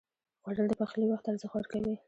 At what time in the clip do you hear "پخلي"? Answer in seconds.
0.81-1.05